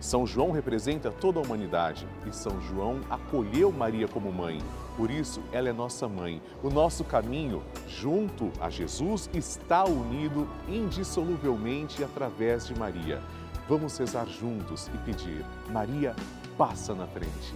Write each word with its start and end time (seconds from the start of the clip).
São 0.00 0.26
João 0.26 0.52
representa 0.52 1.10
toda 1.10 1.40
a 1.40 1.42
humanidade 1.42 2.06
e 2.26 2.32
São 2.32 2.60
João 2.60 3.00
acolheu 3.10 3.72
Maria 3.72 4.06
como 4.06 4.32
mãe. 4.32 4.60
Por 4.96 5.10
isso, 5.10 5.40
ela 5.52 5.68
é 5.68 5.72
nossa 5.72 6.08
mãe. 6.08 6.40
O 6.62 6.70
nosso 6.70 7.04
caminho 7.04 7.62
junto 7.88 8.52
a 8.60 8.70
Jesus 8.70 9.28
está 9.34 9.84
unido 9.84 10.48
indissoluvelmente 10.68 12.02
através 12.02 12.66
de 12.66 12.78
Maria. 12.78 13.20
Vamos 13.68 13.98
rezar 13.98 14.26
juntos 14.26 14.88
e 14.94 14.98
pedir: 14.98 15.44
Maria, 15.70 16.14
passa 16.56 16.94
na 16.94 17.06
frente. 17.06 17.54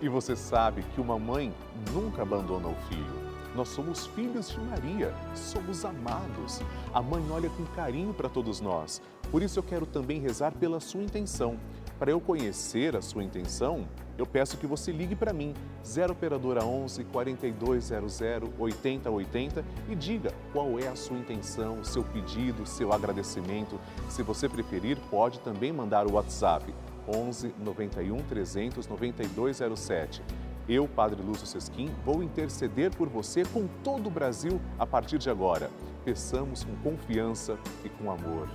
E 0.00 0.08
você 0.08 0.36
sabe 0.36 0.84
que 0.94 1.00
uma 1.00 1.18
mãe 1.18 1.52
nunca 1.92 2.22
abandona 2.22 2.68
o 2.68 2.74
filho. 2.88 3.25
Nós 3.56 3.68
somos 3.70 4.06
filhos 4.08 4.50
de 4.50 4.60
Maria, 4.60 5.14
somos 5.34 5.82
amados. 5.82 6.60
A 6.92 7.00
mãe 7.00 7.24
olha 7.30 7.48
com 7.48 7.64
carinho 7.74 8.12
para 8.12 8.28
todos 8.28 8.60
nós. 8.60 9.00
Por 9.30 9.42
isso 9.42 9.58
eu 9.58 9.62
quero 9.62 9.86
também 9.86 10.20
rezar 10.20 10.52
pela 10.52 10.78
sua 10.78 11.02
intenção. 11.02 11.56
Para 11.98 12.10
eu 12.10 12.20
conhecer 12.20 12.94
a 12.94 13.00
sua 13.00 13.24
intenção, 13.24 13.88
eu 14.18 14.26
peço 14.26 14.58
que 14.58 14.66
você 14.66 14.92
ligue 14.92 15.16
para 15.16 15.32
mim, 15.32 15.54
0 15.82 16.12
operadora 16.12 16.66
11 16.66 17.04
4200 17.04 18.20
8080 18.58 19.64
e 19.88 19.94
diga 19.94 20.34
qual 20.52 20.78
é 20.78 20.88
a 20.88 20.94
sua 20.94 21.16
intenção, 21.16 21.82
seu 21.82 22.04
pedido, 22.04 22.66
seu 22.66 22.92
agradecimento. 22.92 23.80
Se 24.10 24.22
você 24.22 24.50
preferir, 24.50 24.98
pode 25.10 25.40
também 25.40 25.72
mandar 25.72 26.06
o 26.06 26.12
WhatsApp 26.12 26.74
11 27.08 27.54
91 27.64 28.18
300 28.18 28.86
9207. 28.86 30.22
Eu, 30.68 30.88
Padre 30.88 31.22
Lúcio 31.22 31.46
Sesquim, 31.46 31.90
vou 32.04 32.24
interceder 32.24 32.90
por 32.90 33.08
você 33.08 33.44
com 33.44 33.68
todo 33.84 34.08
o 34.08 34.10
Brasil 34.10 34.60
a 34.78 34.84
partir 34.84 35.16
de 35.16 35.30
agora. 35.30 35.70
Peçamos 36.04 36.64
com 36.64 36.74
confiança 36.76 37.56
e 37.84 37.88
com 37.88 38.10
amor. 38.10 38.48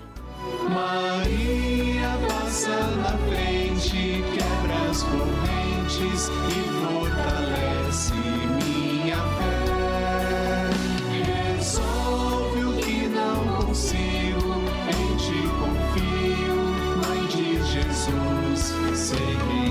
Maria 0.70 2.10
passa 2.28 2.76
na 2.98 3.18
frente, 3.30 4.24
quebra 4.34 4.90
as 4.90 5.04
correntes 5.04 6.30
e 6.50 6.64
fortalece 6.86 8.14
minha 8.14 9.18
fé. 9.38 9.62
Resolve 11.56 12.66
o 12.66 12.74
que 12.78 13.08
não 13.08 13.66
consigo, 13.66 14.54
em 14.90 15.16
ti 15.16 15.48
confio, 15.60 16.56
Mãe 17.08 17.26
de 17.28 17.64
Jesus, 17.64 18.74
sei 18.98 19.71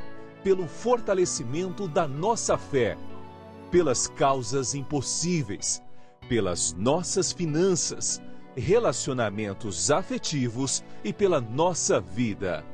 pelo 0.43 0.67
fortalecimento 0.67 1.87
da 1.87 2.07
nossa 2.07 2.57
fé 2.57 2.97
pelas 3.71 4.05
causas 4.07 4.75
impossíveis, 4.75 5.81
pelas 6.27 6.73
nossas 6.73 7.31
finanças, 7.31 8.21
relacionamentos 8.55 9.89
afetivos 9.89 10.83
e 11.03 11.13
pela 11.13 11.39
nossa 11.39 12.01
vida. 12.01 12.65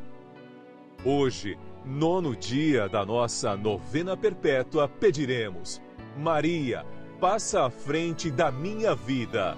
Hoje, 1.06 1.58
nono 1.86 2.36
dia 2.36 2.90
da 2.90 3.06
nossa 3.06 3.56
novena 3.56 4.18
perpétua, 4.18 4.88
pediremos: 4.90 5.80
Maria, 6.18 6.84
passa 7.22 7.66
à 7.66 7.70
frente 7.70 8.32
da 8.32 8.52
minha 8.52 8.96
vida. 8.96 9.56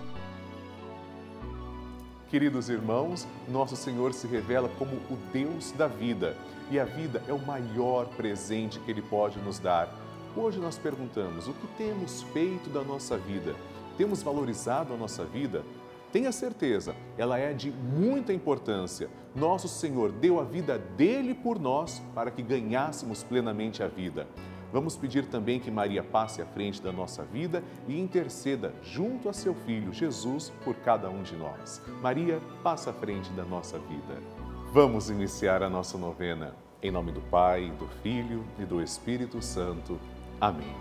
Queridos 2.30 2.70
irmãos, 2.70 3.26
nosso 3.48 3.76
Senhor 3.76 4.14
se 4.14 4.28
revela 4.28 4.70
como 4.78 4.98
o 5.10 5.18
Deus 5.34 5.72
da 5.72 5.88
vida 5.88 6.36
e 6.70 6.80
a 6.80 6.86
vida 6.86 7.22
é 7.28 7.34
o 7.34 7.40
maior 7.40 8.06
presente 8.08 8.80
que 8.80 8.92
Ele 8.92 9.02
pode 9.02 9.40
nos 9.40 9.60
dar. 9.60 9.90
Hoje 10.36 10.60
nós 10.60 10.78
perguntamos: 10.78 11.48
o 11.48 11.54
que 11.54 11.68
temos 11.78 12.22
feito 12.22 12.70
da 12.70 12.82
nossa 12.82 13.18
vida? 13.18 13.56
Temos 13.98 14.22
valorizado 14.22 14.94
a 14.94 14.98
nossa 14.98 15.26
vida? 15.26 15.64
Tenha 16.12 16.32
certeza, 16.32 16.96
ela 17.18 17.38
é 17.38 17.54
de 17.54 17.70
muita 17.70 18.34
importância. 18.34 19.10
Nosso 19.36 19.68
Senhor 19.68 20.12
deu 20.12 20.40
a 20.40 20.44
vida 20.44 20.78
dele 20.78 21.36
por 21.36 21.60
nós 21.60 22.02
para 22.16 22.32
que 22.32 22.42
ganhássemos 22.42 23.24
plenamente 23.24 23.84
a 23.84 23.88
vida. 23.88 24.28
Vamos 24.72 24.96
pedir 24.96 25.26
também 25.26 25.60
que 25.60 25.72
Maria 25.72 26.04
passe 26.04 26.42
à 26.42 26.46
frente 26.46 26.82
da 26.82 26.92
nossa 26.92 27.24
vida 27.24 27.64
e 27.88 28.00
interceda 28.00 28.74
junto 28.84 29.28
a 29.28 29.34
seu 29.34 29.54
filho 29.54 29.94
Jesus 29.94 30.52
por 30.64 30.76
cada 30.76 31.10
um 31.10 31.24
de 31.24 31.36
nós. 31.36 31.82
Maria, 32.02 32.40
passa 32.64 32.92
à 32.92 32.94
frente 32.94 33.32
da 33.32 33.44
nossa 33.44 33.78
vida. 33.80 34.39
Vamos 34.72 35.10
iniciar 35.10 35.64
a 35.64 35.70
nossa 35.70 35.98
novena. 35.98 36.54
Em 36.80 36.92
nome 36.92 37.12
do 37.12 37.22
Pai, 37.22 37.74
do 37.80 37.88
Filho 38.04 38.46
e 38.60 38.64
do 38.64 38.84
Espírito 38.84 39.42
Santo. 39.42 40.00
Amém. 40.40 40.76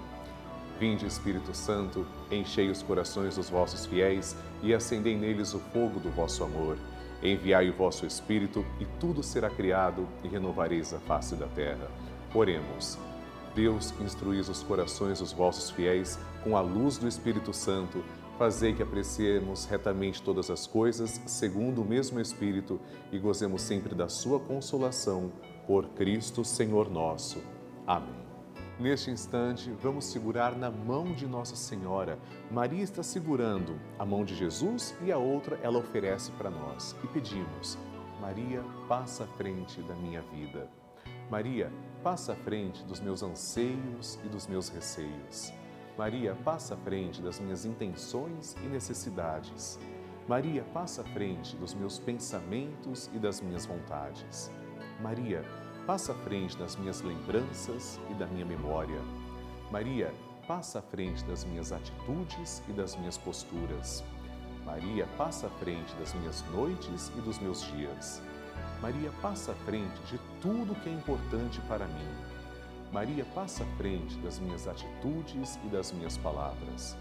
Vinde, 0.78 1.06
Espírito 1.06 1.56
Santo, 1.56 2.06
enchei 2.30 2.68
os 2.68 2.82
corações 2.82 3.36
dos 3.36 3.48
vossos 3.48 3.86
fiéis 3.86 4.36
e 4.62 4.74
acendei 4.74 5.16
neles 5.16 5.54
o 5.54 5.58
fogo 5.58 5.98
do 6.00 6.10
vosso 6.10 6.44
amor. 6.44 6.76
Enviai 7.22 7.70
o 7.70 7.72
vosso 7.72 8.04
Espírito 8.04 8.62
e 8.78 8.84
tudo 9.00 9.22
será 9.22 9.48
criado 9.48 10.06
e 10.22 10.28
renovareis 10.28 10.92
a 10.92 10.98
face 10.98 11.34
da 11.34 11.46
terra. 11.46 11.90
Oremos. 12.34 12.98
Deus, 13.54 13.94
instruís 14.02 14.50
os 14.50 14.62
corações 14.62 15.20
dos 15.20 15.32
vossos 15.32 15.70
fiéis 15.70 16.18
com 16.44 16.58
a 16.58 16.60
luz 16.60 16.98
do 16.98 17.08
Espírito 17.08 17.54
Santo. 17.54 18.04
Fazei 18.38 18.72
que 18.72 18.84
apreciemos 18.84 19.64
retamente 19.64 20.22
todas 20.22 20.48
as 20.48 20.64
coisas, 20.64 21.20
segundo 21.26 21.82
o 21.82 21.84
mesmo 21.84 22.20
Espírito, 22.20 22.80
e 23.10 23.18
gozemos 23.18 23.62
sempre 23.62 23.96
da 23.96 24.08
sua 24.08 24.38
consolação. 24.38 25.32
Por 25.66 25.88
Cristo, 25.88 26.44
Senhor 26.44 26.88
nosso. 26.88 27.42
Amém. 27.84 28.28
Neste 28.78 29.10
instante, 29.10 29.68
vamos 29.82 30.04
segurar 30.04 30.56
na 30.56 30.70
mão 30.70 31.12
de 31.12 31.26
Nossa 31.26 31.56
Senhora. 31.56 32.16
Maria 32.48 32.84
está 32.84 33.02
segurando 33.02 33.76
a 33.98 34.06
mão 34.06 34.24
de 34.24 34.36
Jesus 34.36 34.94
e 35.02 35.10
a 35.10 35.18
outra 35.18 35.58
ela 35.60 35.80
oferece 35.80 36.30
para 36.32 36.48
nós. 36.48 36.94
E 37.02 37.08
pedimos: 37.08 37.76
Maria, 38.20 38.62
passa 38.88 39.24
à 39.24 39.26
frente 39.26 39.82
da 39.82 39.96
minha 39.96 40.22
vida. 40.22 40.70
Maria, 41.28 41.72
passa 42.04 42.34
à 42.34 42.36
frente 42.36 42.84
dos 42.84 43.00
meus 43.00 43.20
anseios 43.20 44.16
e 44.24 44.28
dos 44.28 44.46
meus 44.46 44.68
receios. 44.68 45.52
Maria, 45.98 46.36
passa 46.44 46.74
à 46.74 46.76
frente 46.76 47.20
das 47.20 47.40
minhas 47.40 47.64
intenções 47.64 48.54
e 48.62 48.68
necessidades. 48.68 49.80
Maria, 50.28 50.62
passa 50.72 51.02
à 51.02 51.04
frente 51.04 51.56
dos 51.56 51.74
meus 51.74 51.98
pensamentos 51.98 53.10
e 53.12 53.18
das 53.18 53.40
minhas 53.40 53.66
vontades. 53.66 54.48
Maria, 55.00 55.44
passa 55.88 56.12
à 56.12 56.14
frente 56.14 56.56
das 56.56 56.76
minhas 56.76 57.00
lembranças 57.00 57.98
e 58.08 58.14
da 58.14 58.26
minha 58.26 58.46
memória. 58.46 59.00
Maria, 59.72 60.14
passa 60.46 60.78
à 60.78 60.82
frente 60.82 61.24
das 61.24 61.44
minhas 61.44 61.72
atitudes 61.72 62.62
e 62.68 62.72
das 62.72 62.94
minhas 62.94 63.18
posturas. 63.18 64.04
Maria, 64.64 65.04
passa 65.16 65.48
à 65.48 65.50
frente 65.50 65.92
das 65.96 66.14
minhas 66.14 66.44
noites 66.52 67.10
e 67.18 67.20
dos 67.22 67.40
meus 67.40 67.64
dias. 67.72 68.22
Maria, 68.80 69.10
passa 69.20 69.50
à 69.50 69.54
frente 69.66 70.00
de 70.02 70.18
tudo 70.40 70.76
que 70.76 70.88
é 70.88 70.92
importante 70.92 71.60
para 71.62 71.88
mim. 71.88 72.27
Maria 72.92 73.24
passa 73.34 73.64
à 73.64 73.66
frente 73.76 74.16
das 74.18 74.38
minhas 74.38 74.66
atitudes 74.66 75.58
e 75.64 75.68
das 75.68 75.92
minhas 75.92 76.16
palavras. 76.16 76.96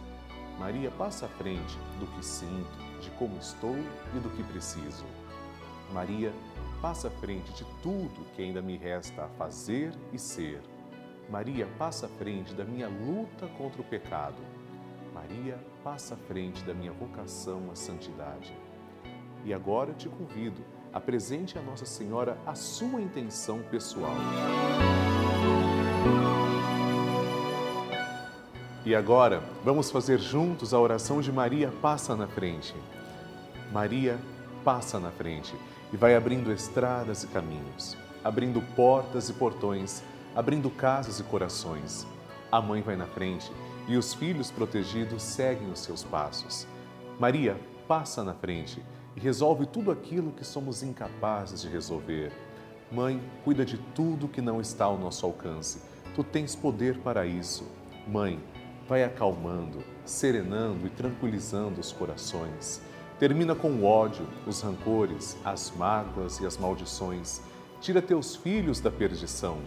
Maria 0.60 0.92
passa 0.92 1.28
à 1.28 1.30
frente 1.30 1.78
do 2.00 2.08
que 2.08 2.26
sinto, 2.26 2.78
de 3.02 3.10
como 3.12 3.38
estou 3.38 3.76
e 4.16 4.20
do 4.20 4.30
que 4.32 4.44
preciso. 4.44 5.06
Maria 5.94 6.34
passa 6.82 7.08
à 7.08 7.12
frente 7.12 7.54
de 7.54 7.64
tudo 7.82 8.26
que 8.36 8.42
ainda 8.42 8.62
me 8.62 8.76
resta 8.76 9.26
a 9.26 9.30
fazer 9.30 9.94
e 10.12 10.20
ser. 10.20 10.62
Maria 11.30 11.68
passa 11.78 12.06
à 12.08 12.10
frente 12.10 12.54
da 12.54 12.66
minha 12.66 12.90
luta 12.90 13.48
contra 13.58 13.82
o 13.82 13.86
pecado. 13.86 14.42
Maria 15.14 15.58
passa 15.84 16.16
à 16.16 16.18
frente 16.18 16.64
da 16.64 16.74
minha 16.74 16.92
vocação 16.92 17.72
à 17.72 17.76
santidade. 17.76 18.54
E 19.46 19.54
agora 19.54 19.94
te 19.94 20.10
convido, 20.10 20.62
apresente 20.92 21.58
a 21.58 21.62
Nossa 21.62 21.86
Senhora 21.86 22.38
a 22.46 22.56
sua 22.56 23.00
intenção 23.00 23.62
pessoal. 23.64 24.16
E 28.88 28.96
agora, 28.96 29.44
vamos 29.66 29.92
fazer 29.92 30.18
juntos 30.18 30.74
a 30.74 30.80
oração 30.80 31.20
de 31.20 31.30
Maria 31.30 31.74
passa 31.82 32.16
na 32.16 32.26
frente. 32.26 32.74
Maria 33.70 34.18
passa 34.64 34.98
na 34.98 35.12
frente 35.12 35.54
e 35.92 35.98
vai 35.98 36.16
abrindo 36.16 36.54
estradas 36.54 37.24
e 37.24 37.28
caminhos, 37.28 37.98
abrindo 38.24 38.62
portas 38.78 39.28
e 39.28 39.34
portões, 39.34 40.02
abrindo 40.34 40.70
casas 40.70 41.20
e 41.20 41.24
corações. 41.24 42.08
A 42.50 42.62
mãe 42.62 42.82
vai 42.82 42.96
na 42.96 43.08
frente 43.08 43.52
e 43.90 43.98
os 43.98 44.14
filhos 44.14 44.52
protegidos 44.52 45.22
seguem 45.22 45.70
os 45.70 45.80
seus 45.80 46.04
passos. 46.04 46.66
Maria 47.20 47.60
passa 47.90 48.24
na 48.24 48.34
frente 48.34 48.82
e 49.18 49.20
resolve 49.20 49.66
tudo 49.66 49.92
aquilo 49.92 50.32
que 50.32 50.46
somos 50.46 50.82
incapazes 50.82 51.62
de 51.62 51.68
resolver. 51.68 52.32
Mãe, 52.90 53.22
cuida 53.44 53.66
de 53.66 53.78
tudo 53.78 54.30
que 54.30 54.42
não 54.42 54.62
está 54.62 54.86
ao 54.86 54.98
nosso 54.98 55.26
alcance. 55.26 55.82
Tu 56.16 56.24
tens 56.24 56.56
poder 56.56 56.98
para 57.00 57.26
isso. 57.26 57.70
Mãe, 58.08 58.40
vai 58.88 59.04
acalmando, 59.04 59.84
serenando 60.06 60.88
e 60.88 60.90
tranquilizando 60.90 61.82
os 61.82 61.92
corações. 61.92 62.82
Termina 63.20 63.54
com 63.54 63.72
o 63.72 63.84
ódio, 63.84 64.26
os 64.46 64.62
rancores, 64.62 65.38
as 65.44 65.70
mágoas 65.76 66.40
e 66.40 66.46
as 66.46 66.58
maldições. 66.58 67.42
Tira 67.82 68.02
teus 68.02 68.38
filhos 68.38 68.80
da 68.80 68.90
perdição. 68.90 69.58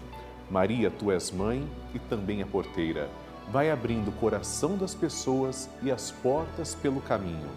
Maria, 0.51 0.91
tu 0.91 1.11
és 1.11 1.31
mãe 1.31 1.69
e 1.93 1.99
também 1.99 2.43
a 2.43 2.47
porteira. 2.47 3.11
Vai 3.53 3.71
abrindo 3.71 4.09
o 4.09 4.13
coração 4.13 4.79
das 4.79 4.95
pessoas 4.95 5.69
e 5.83 5.91
as 5.91 6.11
portas 6.11 6.75
pelo 6.75 7.03
caminho. 7.03 7.51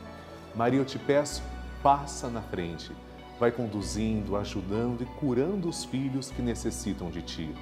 Maria, 0.54 0.82
eu 0.82 0.86
te 0.86 1.00
peço, 1.00 1.42
passa 1.82 2.30
na 2.30 2.42
frente. 2.42 2.92
Vai 3.40 3.52
conduzindo, 3.52 4.36
ajudando 4.38 5.02
e 5.02 5.06
curando 5.20 5.68
os 5.68 5.84
filhos 5.84 6.32
que 6.32 6.42
necessitam 6.42 7.10
de 7.10 7.22
ti. 7.22 7.54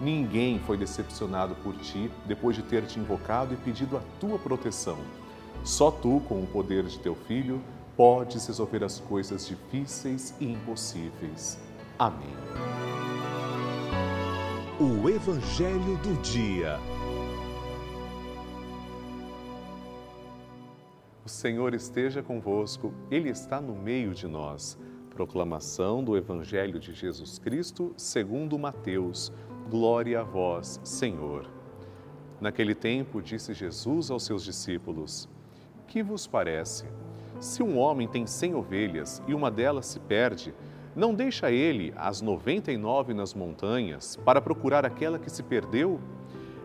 Ninguém 0.00 0.58
foi 0.58 0.76
decepcionado 0.76 1.54
por 1.56 1.74
ti 1.78 2.10
depois 2.26 2.54
de 2.54 2.62
ter 2.62 2.84
te 2.84 2.98
invocado 2.98 3.54
e 3.54 3.56
pedido 3.56 3.96
a 3.96 4.02
tua 4.20 4.38
proteção. 4.38 4.98
Só 5.64 5.90
tu, 5.90 6.20
com 6.28 6.42
o 6.42 6.46
poder 6.46 6.84
de 6.84 6.98
teu 6.98 7.14
filho, 7.14 7.62
podes 7.96 8.46
resolver 8.46 8.84
as 8.84 9.00
coisas 9.00 9.46
difíceis 9.46 10.34
e 10.38 10.52
impossíveis. 10.52 11.58
Amém. 11.98 12.34
O 14.78 15.08
Evangelho 15.08 15.96
do 16.02 16.20
Dia. 16.20 16.78
O 21.24 21.28
Senhor 21.28 21.72
esteja 21.72 22.22
convosco, 22.22 22.92
Ele 23.10 23.30
está 23.30 23.60
no 23.60 23.74
meio 23.74 24.14
de 24.14 24.28
nós. 24.28 24.78
Proclamação 25.16 26.04
do 26.04 26.14
Evangelho 26.14 26.78
de 26.78 26.92
Jesus 26.92 27.38
Cristo, 27.38 27.94
segundo 27.96 28.58
Mateus. 28.58 29.32
Glória 29.70 30.20
a 30.20 30.22
vós, 30.22 30.78
Senhor. 30.84 31.50
Naquele 32.38 32.74
tempo, 32.74 33.22
disse 33.22 33.54
Jesus 33.54 34.10
aos 34.10 34.26
seus 34.26 34.44
discípulos: 34.44 35.26
Que 35.86 36.02
vos 36.02 36.26
parece? 36.26 36.84
Se 37.40 37.62
um 37.62 37.78
homem 37.78 38.06
tem 38.06 38.26
cem 38.26 38.54
ovelhas 38.54 39.22
e 39.26 39.32
uma 39.32 39.50
delas 39.50 39.86
se 39.86 39.98
perde, 40.00 40.52
não 40.94 41.14
deixa 41.14 41.50
ele 41.50 41.94
as 41.96 42.20
noventa 42.20 42.70
e 42.70 42.76
nove 42.76 43.14
nas 43.14 43.32
montanhas 43.32 44.16
para 44.16 44.42
procurar 44.42 44.84
aquela 44.84 45.18
que 45.18 45.30
se 45.30 45.42
perdeu? 45.42 45.98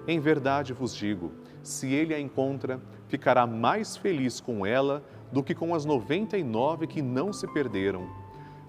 Em 0.05 0.19
verdade 0.19 0.73
vos 0.73 0.93
digo: 0.93 1.31
se 1.63 1.93
ele 1.93 2.13
a 2.13 2.19
encontra, 2.19 2.81
ficará 3.07 3.47
mais 3.47 3.95
feliz 3.95 4.41
com 4.41 4.65
ela 4.65 5.01
do 5.31 5.41
que 5.41 5.55
com 5.55 5.73
as 5.73 5.85
noventa 5.85 6.37
e 6.37 6.43
nove 6.43 6.85
que 6.85 7.01
não 7.01 7.31
se 7.31 7.47
perderam. 7.47 8.20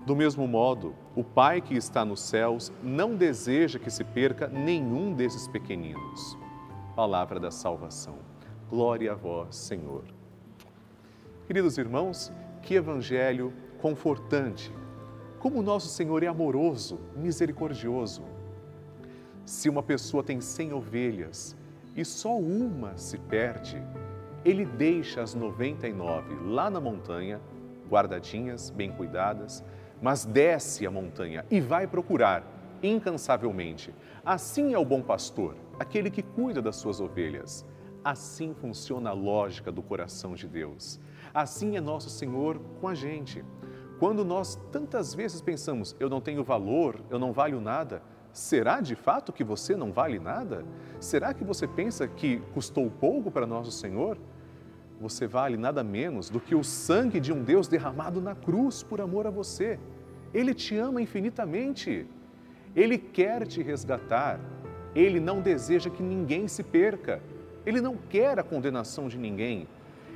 Do 0.05 0.17
mesmo 0.17 0.49
modo, 0.49 0.97
o 1.15 1.23
Pai 1.23 1.61
que 1.61 1.77
está 1.77 2.05
nos 2.05 2.23
céus 2.23 2.73
não 2.83 3.15
deseja 3.15 3.79
que 3.79 3.89
se 3.89 4.03
perca 4.03 4.49
nenhum 4.49 5.15
desses 5.15 5.47
pequeninos. 5.47 6.37
Palavra 6.97 7.39
da 7.39 7.53
salvação. 7.53 8.17
Glória 8.69 9.13
a 9.13 9.15
vós, 9.15 9.55
Senhor. 9.55 10.03
Queridos 11.47 11.79
irmãos, 11.79 12.33
que 12.63 12.75
evangelho 12.75 13.53
confortante. 13.81 14.73
Como 15.39 15.61
o 15.61 15.63
nosso 15.63 15.87
Senhor 15.87 16.25
é 16.25 16.27
amoroso, 16.27 16.99
misericordioso. 17.15 18.25
Se 19.45 19.69
uma 19.69 19.85
pessoa 19.85 20.25
tem 20.25 20.41
cem 20.41 20.73
ovelhas 20.73 21.57
e 21.95 22.05
só 22.05 22.37
uma 22.37 22.97
se 22.97 23.19
perde, 23.19 23.81
ele 24.45 24.65
deixa 24.65 25.23
as 25.23 25.33
99 25.33 26.35
lá 26.45 26.69
na 26.69 26.81
montanha, 26.81 27.41
guardadinhas, 27.89 28.69
bem 28.69 28.91
cuidadas, 28.91 29.65
mas 30.03 30.25
desce 30.25 30.85
a 30.87 30.91
montanha 30.91 31.47
e 31.49 31.61
vai 31.61 31.87
procurar 31.87 32.45
incansavelmente. 32.83 33.95
Assim 34.25 34.75
é 34.75 34.79
o 34.79 34.85
bom 34.85 35.01
pastor, 35.01 35.57
aquele 35.79 36.11
que 36.11 36.23
cuida 36.23 36.61
das 36.61 36.77
suas 36.77 37.01
ovelhas. 37.01 37.65
Assim 38.05 38.53
funciona 38.53 39.11
a 39.11 39.13
lógica 39.13 39.71
do 39.71 39.81
coração 39.81 40.35
de 40.35 40.49
Deus. 40.49 40.99
Assim 41.33 41.77
é 41.77 41.81
nosso 41.81 42.11
Senhor 42.11 42.59
com 42.81 42.89
a 42.89 42.95
gente. 42.95 43.45
Quando 44.01 44.25
nós 44.25 44.59
tantas 44.73 45.15
vezes 45.15 45.41
pensamos, 45.41 45.95
eu 46.01 46.11
não 46.11 46.21
tenho 46.21 46.43
valor, 46.43 47.01
eu 47.09 47.21
não 47.21 47.33
valho 47.33 47.61
nada, 47.61 48.03
será 48.33 48.81
de 48.81 48.97
fato 48.97 49.33
que 49.33 49.45
você 49.45 49.77
não 49.77 49.93
vale 49.93 50.19
nada? 50.19 50.65
Será 50.99 51.33
que 51.33 51.45
você 51.45 51.69
pensa 51.69 52.09
que 52.09 52.39
custou 52.53 52.91
pouco 52.91 53.31
para 53.31 53.47
nosso 53.47 53.71
Senhor? 53.71 54.19
Você 55.03 55.27
vale 55.27 55.57
nada 55.57 55.83
menos 55.83 56.31
do 56.31 56.39
que 56.39 56.55
o 56.55 56.63
sangue 56.63 57.19
de 57.19 57.33
um 57.33 57.43
Deus 57.43 57.67
derramado 57.67 58.21
na 58.21 58.37
cruz 58.37 58.85
por 58.85 59.01
amor 59.01 59.27
a 59.27 59.31
você. 59.31 59.77
Ele 60.33 60.55
te 60.55 60.77
ama 60.77 61.03
infinitamente. 61.03 62.07
Ele 62.77 62.97
quer 62.97 63.45
te 63.45 63.61
resgatar. 63.61 64.39
Ele 64.95 65.19
não 65.19 65.41
deseja 65.41 65.91
que 65.91 66.05
ninguém 66.05 66.47
se 66.47 66.63
perca. 66.63 67.21
Ele 67.67 67.81
não 67.81 67.97
quer 67.97 68.39
a 68.39 68.45
condenação 68.45 69.09
de 69.09 69.19
ninguém. 69.19 69.67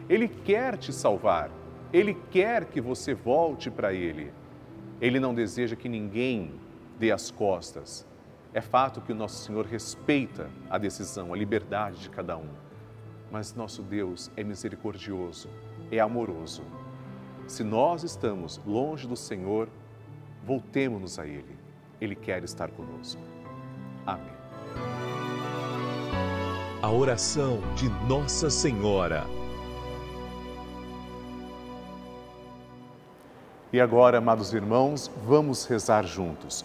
Ele 0.09 0.29
quer 0.29 0.77
te 0.77 0.93
salvar. 0.93 1.51
Ele 1.93 2.17
quer 2.31 2.67
que 2.67 2.81
você 2.81 3.13
volte 3.13 3.69
para 3.73 3.93
Ele. 3.93 4.33
Ele 5.01 5.19
não 5.19 5.35
deseja 5.35 5.75
que 5.75 5.89
ninguém 5.89 6.53
dê 6.97 7.11
as 7.11 7.29
costas. 7.29 8.07
É 8.55 8.61
fato 8.61 9.01
que 9.01 9.11
o 9.11 9.17
nosso 9.17 9.45
Senhor 9.45 9.67
respeita 9.67 10.49
a 10.71 10.79
decisão, 10.79 11.35
a 11.35 11.37
liberdade 11.37 12.03
de 12.03 12.09
cada 12.09 12.37
um. 12.37 12.66
Mas 13.31 13.55
nosso 13.55 13.83
Deus 13.83 14.31
é 14.37 14.45
misericordioso, 14.45 15.49
é 15.91 15.99
amoroso. 15.99 16.63
Se 17.47 17.63
nós 17.63 18.03
estamos 18.03 18.61
longe 18.67 19.07
do 19.07 19.17
Senhor, 19.17 19.69
voltemos-nos 20.45 21.19
a 21.19 21.27
Ele. 21.27 21.59
Ele 22.01 22.15
quer 22.15 22.43
estar 22.45 22.71
conosco. 22.71 23.21
Amém. 24.05 24.37
A 26.83 26.91
oração 26.91 27.61
de 27.75 27.89
Nossa 28.07 28.51
Senhora. 28.51 29.25
E 33.73 33.81
agora, 33.81 34.19
amados 34.19 34.55
irmãos, 34.55 35.11
vamos 35.27 35.67
rezar 35.67 36.05
juntos. 36.05 36.65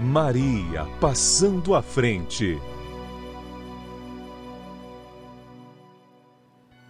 Maria 0.00 0.86
passando 1.00 1.74
à 1.74 1.82
frente. 1.82 2.56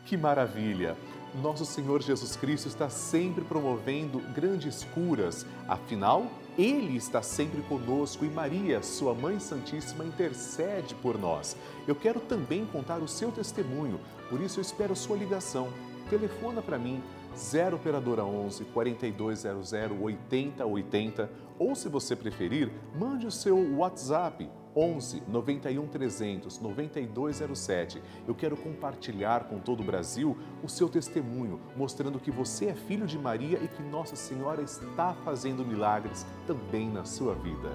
Que 0.04 0.14
maravilha! 0.14 0.94
Nosso 1.42 1.64
Senhor 1.64 2.02
Jesus 2.02 2.36
Cristo 2.36 2.68
está 2.68 2.90
sempre 2.90 3.42
promovendo 3.44 4.18
grandes 4.34 4.84
curas, 4.84 5.46
afinal, 5.66 6.26
Ele 6.58 6.98
está 6.98 7.22
sempre 7.22 7.62
conosco 7.62 8.26
e 8.26 8.28
Maria, 8.28 8.82
Sua 8.82 9.14
Mãe 9.14 9.40
Santíssima, 9.40 10.04
intercede 10.04 10.94
por 10.96 11.18
nós. 11.18 11.56
Eu 11.86 11.94
quero 11.94 12.20
também 12.20 12.66
contar 12.66 12.98
o 12.98 13.08
seu 13.08 13.32
testemunho, 13.32 13.98
por 14.28 14.38
isso 14.38 14.58
eu 14.58 14.62
espero 14.62 14.94
sua 14.94 15.16
ligação. 15.16 15.68
Telefona 16.10 16.60
para 16.60 16.78
mim, 16.78 17.02
0 17.34 17.76
Operadora 17.76 18.24
11 18.24 18.64
4200 18.66 19.72
8080 19.98 21.47
ou, 21.58 21.74
se 21.74 21.88
você 21.88 22.14
preferir, 22.14 22.70
mande 22.94 23.26
o 23.26 23.30
seu 23.30 23.76
WhatsApp 23.76 24.48
11 24.76 25.22
91 25.26 25.88
300 25.88 26.60
9207. 26.60 28.00
Eu 28.26 28.34
quero 28.34 28.56
compartilhar 28.56 29.44
com 29.44 29.58
todo 29.58 29.80
o 29.80 29.84
Brasil 29.84 30.36
o 30.62 30.68
seu 30.68 30.88
testemunho, 30.88 31.60
mostrando 31.76 32.20
que 32.20 32.30
você 32.30 32.66
é 32.66 32.74
filho 32.74 33.06
de 33.06 33.18
Maria 33.18 33.58
e 33.58 33.68
que 33.68 33.82
Nossa 33.82 34.14
Senhora 34.14 34.62
está 34.62 35.14
fazendo 35.24 35.64
milagres 35.64 36.24
também 36.46 36.88
na 36.88 37.04
sua 37.04 37.34
vida. 37.34 37.70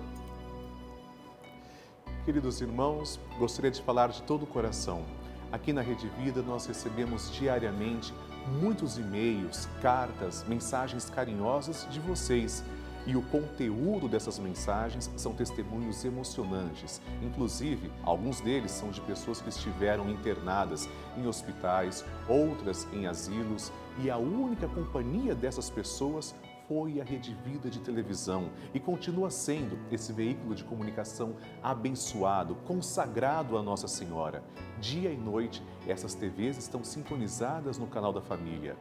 Queridos 2.24 2.62
irmãos, 2.62 3.20
gostaria 3.38 3.70
de 3.70 3.82
falar 3.82 4.08
de 4.08 4.24
todo 4.24 4.44
o 4.44 4.48
coração. 4.48 5.04
Aqui 5.52 5.74
na 5.74 5.82
Rede 5.82 6.08
Vida 6.08 6.42
nós 6.42 6.66
recebemos 6.66 7.30
diariamente 7.34 8.14
muitos 8.62 8.98
e-mails, 8.98 9.68
cartas, 9.82 10.46
mensagens 10.48 11.10
carinhosas 11.10 11.86
de 11.92 12.00
vocês 12.00 12.64
e 13.06 13.16
o 13.16 13.22
conteúdo 13.22 14.08
dessas 14.08 14.40
mensagens 14.40 15.12
são 15.16 15.34
testemunhos 15.34 16.04
emocionantes. 16.06 17.02
Inclusive, 17.22 17.92
alguns 18.04 18.40
deles 18.42 18.72
são 18.72 18.92
de 18.92 19.02
pessoas 19.02 19.42
que 19.42 19.50
estiveram 19.50 20.10
internadas 20.10 20.88
em 21.18 21.28
hospitais, 21.28 22.06
outras 22.28 22.88
em 22.94 23.08
asilos, 23.08 23.72
e 24.02 24.10
a 24.10 24.18
única 24.18 24.68
companhia 24.68 25.36
dessas 25.36 25.70
pessoas 25.70 26.34
foi 26.68 27.02
a 27.02 27.04
Rede 27.04 27.38
Vida 27.46 27.70
de 27.70 27.80
televisão 27.80 28.50
e 28.74 28.80
continua 28.80 29.30
sendo 29.30 29.78
esse 29.92 30.14
veículo 30.14 30.56
de 30.56 30.64
comunicação 30.64 31.36
abençoado, 31.62 32.56
consagrado 32.66 33.58
a 33.58 33.62
Nossa 33.62 33.88
Senhora. 33.88 34.44
Dia 34.80 35.12
e 35.12 35.18
noite, 35.18 35.62
essas 35.88 36.16
TVs 36.16 36.58
estão 36.58 36.84
sintonizadas 36.84 37.78
no 37.78 37.88
canal 37.88 38.14
da 38.14 38.22
família. 38.22 38.78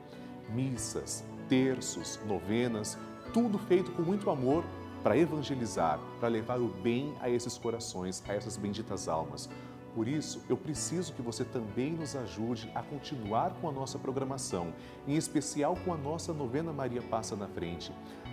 Missas, 0.54 1.24
terços, 1.48 2.20
novenas, 2.26 2.96
tudo 3.32 3.58
feito 3.58 3.90
com 3.92 4.02
muito 4.02 4.30
amor 4.30 4.64
para 5.02 5.16
evangelizar, 5.16 5.98
para 6.20 6.28
levar 6.28 6.60
o 6.60 6.68
bem 6.68 7.14
a 7.20 7.28
esses 7.28 7.58
corações, 7.58 8.22
a 8.28 8.34
essas 8.34 8.56
benditas 8.56 9.08
almas. 9.08 9.48
Por 9.94 10.08
isso, 10.08 10.42
eu 10.48 10.56
preciso 10.56 11.12
que 11.12 11.20
você 11.20 11.44
também 11.44 11.92
nos 11.92 12.16
ajude 12.16 12.70
a 12.74 12.82
continuar 12.82 13.50
com 13.60 13.68
a 13.68 13.72
nossa 13.72 13.98
programação, 13.98 14.72
em 15.06 15.16
especial 15.16 15.76
com 15.84 15.92
a 15.92 15.96
nossa 15.96 16.32
novena 16.32 16.72
Maria 16.72 17.02
Passa 17.02 17.36
na 17.36 17.46
Frente. 17.46 17.92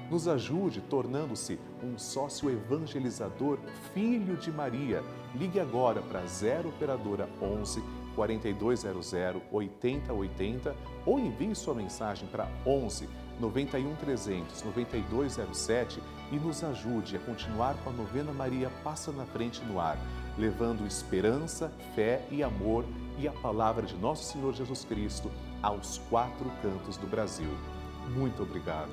Nos 0.10 0.28
ajude 0.28 0.82
tornando-se 0.82 1.60
um 1.84 1.98
sócio 1.98 2.50
evangelizador, 2.50 3.60
filho 3.94 4.38
de 4.38 4.52
Maria. 4.52 5.04
Ligue 5.36 5.60
agora 5.60 6.02
para 6.02 6.26
0 6.26 6.70
Operadora 6.70 7.30
11 7.42 7.84
4200 8.16 9.14
8080 9.52 10.76
ou 11.06 11.20
envie 11.20 11.54
sua 11.56 11.74
mensagem 11.74 12.28
para 12.28 12.50
11 12.66 13.08
91 13.40 13.96
300 13.96 14.64
9207 14.64 16.02
e 16.32 16.36
nos 16.36 16.64
ajude 16.64 17.16
a 17.16 17.20
continuar 17.20 17.76
com 17.84 17.90
a 17.90 17.94
novena 17.94 18.32
Maria 18.32 18.70
Passa 18.84 19.12
na 19.12 19.26
Frente 19.26 19.64
no 19.64 19.80
ar, 19.80 19.98
levando 20.38 20.86
esperança, 20.86 21.72
fé 21.96 22.26
e 22.30 22.44
amor 22.44 22.86
e 23.18 23.28
a 23.28 23.32
palavra 23.32 23.86
de 23.86 23.96
nosso 23.96 24.32
Senhor 24.32 24.54
Jesus 24.54 24.86
Cristo 24.86 25.32
aos 25.62 25.98
quatro 26.10 26.52
cantos 26.62 26.98
do 26.98 27.08
Brasil. 27.08 27.50
Muito 28.10 28.44
obrigado. 28.44 28.92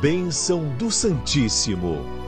Bênção 0.00 0.68
do 0.76 0.92
Santíssimo. 0.92 2.27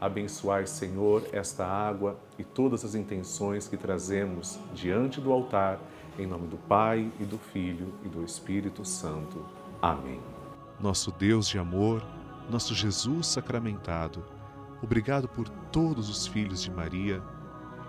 Abençoai, 0.00 0.66
Senhor, 0.66 1.28
esta 1.32 1.66
água 1.66 2.18
e 2.38 2.44
todas 2.44 2.84
as 2.84 2.94
intenções 2.94 3.68
que 3.68 3.76
trazemos 3.76 4.58
diante 4.72 5.20
do 5.20 5.30
altar, 5.30 5.78
em 6.18 6.26
nome 6.26 6.46
do 6.46 6.56
Pai 6.56 7.10
e 7.20 7.24
do 7.24 7.36
Filho 7.36 7.92
e 8.04 8.08
do 8.08 8.24
Espírito 8.24 8.84
Santo. 8.84 9.44
Amém. 9.82 10.20
Nosso 10.80 11.12
Deus 11.12 11.46
de 11.48 11.58
amor, 11.58 12.02
nosso 12.48 12.74
Jesus 12.74 13.26
sacramentado, 13.26 14.24
obrigado 14.82 15.28
por 15.28 15.48
todos 15.70 16.08
os 16.08 16.26
filhos 16.26 16.62
de 16.62 16.70
Maria, 16.70 17.22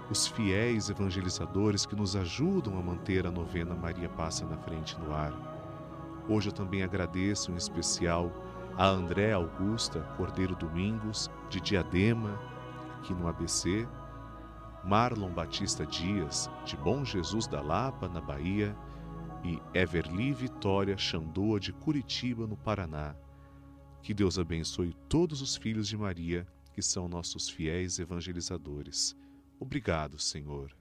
os 0.10 0.28
fiéis 0.28 0.90
evangelizadores 0.90 1.86
que 1.86 1.96
nos 1.96 2.18
ajudam 2.18 2.78
a 2.78 2.82
manter 2.82 3.26
a 3.26 3.32
novena 3.32 3.74
Maria 3.74 4.10
Passa 4.10 4.46
na 4.46 4.58
Frente 4.58 5.00
no 5.00 5.14
ar 5.14 5.52
Hoje 6.28 6.50
eu 6.50 6.54
também 6.54 6.84
agradeço 6.84 7.52
em 7.52 7.56
especial 7.56 8.32
a 8.78 8.88
André 8.88 9.34
Augusta 9.34 10.02
Cordeiro 10.18 10.56
Domingos, 10.56 11.30
de 11.50 11.60
Diadema, 11.60 12.40
aqui 12.98 13.14
no 13.14 13.28
ABC, 13.28 13.88
Marlon 14.84 15.32
Batista 15.32 15.86
Dias, 15.86 16.50
de 16.66 16.76
Bom 16.78 17.06
Jesus 17.06 17.48
da 17.48 17.62
Lapa, 17.62 18.08
na 18.08 18.22
Bahia, 18.22 18.76
e 19.44 19.60
Everly 19.74 20.34
Vitória 20.34 20.98
Xandoa, 20.98 21.60
de 21.60 21.74
Curitiba, 21.74 22.48
no 22.48 22.58
Paraná. 22.58 23.16
Que 24.02 24.14
Deus 24.14 24.40
abençoe 24.40 24.94
todos 25.08 25.42
os 25.42 25.56
filhos 25.56 25.88
de 25.88 25.98
Maria, 25.98 26.48
que 26.74 26.82
são 26.82 27.08
nossos 27.08 27.50
fiéis 27.50 28.00
evangelizadores. 28.00 29.16
Obrigado, 29.60 30.18
Senhor. 30.18 30.81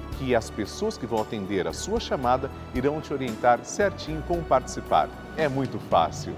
que 0.17 0.35
as 0.35 0.49
pessoas 0.49 0.97
que 0.97 1.05
vão 1.05 1.21
atender 1.21 1.67
a 1.67 1.73
sua 1.73 1.99
chamada 1.99 2.49
irão 2.73 3.01
te 3.01 3.13
orientar 3.13 3.63
certinho 3.63 4.23
como 4.27 4.43
participar. 4.43 5.09
É 5.37 5.47
muito 5.47 5.79
fácil. 5.79 6.33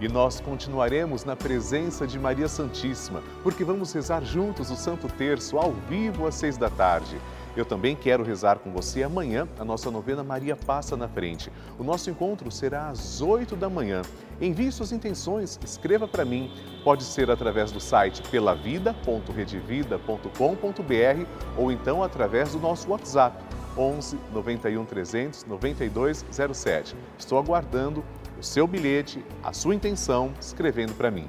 E 0.00 0.08
nós 0.08 0.40
continuaremos 0.40 1.24
na 1.24 1.36
presença 1.36 2.06
de 2.08 2.18
Maria 2.18 2.48
Santíssima, 2.48 3.22
porque 3.42 3.62
vamos 3.62 3.92
rezar 3.92 4.24
juntos 4.24 4.68
o 4.68 4.74
Santo 4.74 5.06
Terço 5.06 5.56
ao 5.56 5.72
vivo 5.88 6.26
às 6.26 6.34
seis 6.34 6.56
da 6.56 6.68
tarde. 6.68 7.16
Eu 7.56 7.64
também 7.64 7.94
quero 7.94 8.24
rezar 8.24 8.58
com 8.58 8.72
você 8.72 9.02
amanhã 9.02 9.46
a 9.58 9.64
nossa 9.64 9.90
novena 9.90 10.22
Maria 10.24 10.56
Passa 10.56 10.96
na 10.96 11.08
Frente. 11.08 11.52
O 11.78 11.84
nosso 11.84 12.08
encontro 12.08 12.50
será 12.50 12.88
às 12.88 13.20
8 13.20 13.54
da 13.56 13.68
manhã. 13.68 14.00
Envie 14.40 14.72
suas 14.72 14.92
intenções, 14.92 15.60
escreva 15.62 16.08
para 16.08 16.24
mim. 16.24 16.50
Pode 16.82 17.04
ser 17.04 17.30
através 17.30 17.70
do 17.70 17.78
site 17.78 18.22
pelavida.redevida.com.br 18.30 21.26
ou 21.56 21.70
então 21.70 22.02
através 22.02 22.52
do 22.52 22.58
nosso 22.58 22.90
WhatsApp 22.90 23.36
11 23.76 24.18
91 24.32 24.84
300 24.84 25.44
9207. 25.44 26.96
Estou 27.18 27.38
aguardando 27.38 28.04
o 28.38 28.42
seu 28.42 28.66
bilhete, 28.66 29.24
a 29.42 29.52
sua 29.52 29.74
intenção, 29.74 30.32
escrevendo 30.40 30.94
para 30.94 31.10
mim. 31.10 31.28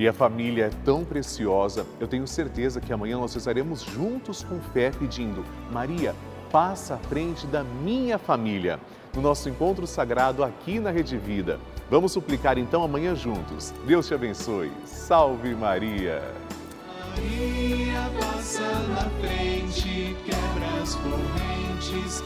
E 0.00 0.08
a 0.08 0.14
família 0.14 0.64
é 0.64 0.70
tão 0.82 1.04
preciosa, 1.04 1.84
eu 2.00 2.08
tenho 2.08 2.26
certeza 2.26 2.80
que 2.80 2.90
amanhã 2.90 3.18
nós 3.18 3.34
rezaremos 3.34 3.82
juntos 3.82 4.42
com 4.42 4.58
fé, 4.72 4.90
pedindo: 4.90 5.44
Maria, 5.70 6.14
passa 6.50 6.94
à 6.94 6.96
frente 6.96 7.46
da 7.46 7.62
minha 7.62 8.16
família, 8.16 8.80
no 9.14 9.20
nosso 9.20 9.50
encontro 9.50 9.86
sagrado 9.86 10.42
aqui 10.42 10.80
na 10.80 10.90
Rede 10.90 11.18
Vida. 11.18 11.60
Vamos 11.90 12.12
suplicar 12.12 12.56
então 12.56 12.82
amanhã 12.82 13.14
juntos. 13.14 13.74
Deus 13.86 14.08
te 14.08 14.14
abençoe. 14.14 14.72
Salve 14.86 15.54
Maria! 15.54 16.22
Maria 17.10 18.10
passa 18.18 18.62
na 18.88 19.04
frente, 19.20 20.16
quebra 20.24 20.82
as 20.82 20.94
correntes 20.94 22.22